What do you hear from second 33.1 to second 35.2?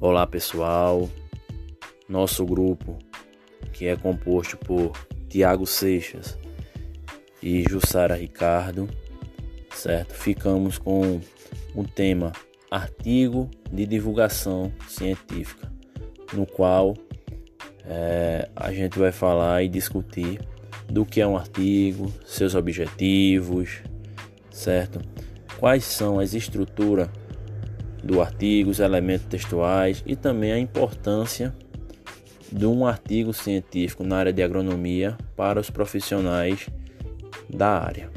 científico na área de agronomia